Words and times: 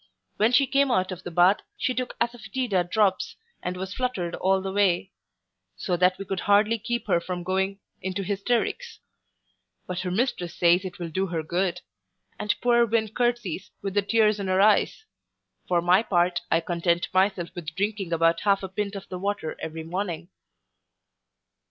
When 0.37 0.51
she 0.51 0.65
came 0.65 0.89
out 0.89 1.11
of 1.11 1.21
the 1.21 1.29
bath, 1.29 1.59
she 1.77 1.93
took 1.93 2.17
assafoetida 2.19 2.89
drops, 2.89 3.35
and 3.61 3.77
was 3.77 3.93
fluttered 3.93 4.33
all 4.33 4.59
day; 4.73 5.11
so 5.77 5.95
that 5.95 6.17
we 6.17 6.25
could 6.25 6.39
hardly 6.39 6.79
keep 6.79 7.05
her 7.05 7.19
from 7.19 7.43
going 7.43 7.77
into 8.01 8.23
hysterics: 8.23 8.97
but 9.85 9.99
her 9.99 10.09
mistress 10.09 10.55
says 10.55 10.85
it 10.85 10.97
will 10.97 11.09
do 11.09 11.27
her 11.27 11.43
good; 11.43 11.81
and 12.39 12.55
poor 12.63 12.83
Win 12.87 13.09
curtsies, 13.09 13.69
with 13.83 13.93
the 13.93 14.01
tears 14.01 14.39
in 14.39 14.47
her 14.47 14.59
eyes. 14.59 15.05
For 15.67 15.83
my 15.83 16.01
part, 16.01 16.41
I 16.49 16.61
content 16.61 17.07
myself 17.13 17.49
with 17.53 17.75
drinking 17.75 18.11
about 18.11 18.39
half 18.41 18.63
a 18.63 18.69
pint 18.69 18.95
of 18.95 19.07
the 19.07 19.19
water 19.19 19.55
every 19.61 19.83
morning. 19.83 20.29